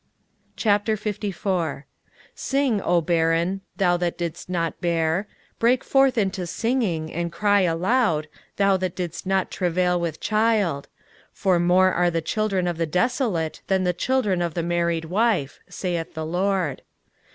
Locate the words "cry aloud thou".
7.31-8.75